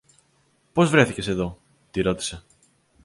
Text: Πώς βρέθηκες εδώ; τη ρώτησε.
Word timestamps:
Πώς 0.73 0.89
βρέθηκες 0.89 1.27
εδώ; 1.27 1.61
τη 1.91 2.01
ρώτησε. 2.01 2.43